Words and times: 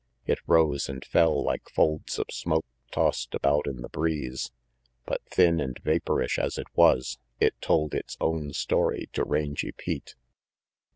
It 0.25 0.39
rose 0.47 0.89
and 0.89 1.05
fell 1.05 1.43
like 1.43 1.69
folds 1.69 2.17
of 2.17 2.25
smoke 2.31 2.65
tossed 2.89 3.35
about 3.35 3.67
in 3.67 3.83
the 3.83 3.87
breeze; 3.87 4.49
but 5.05 5.21
thin 5.29 5.59
and 5.61 5.77
vaporish 5.83 6.39
as 6.39 6.57
it 6.57 6.65
was, 6.75 7.19
it 7.39 7.53
told 7.61 7.93
its 7.93 8.17
own 8.19 8.51
story 8.53 9.09
to 9.13 9.23
Rangy 9.23 9.71
Pete. 9.73 10.15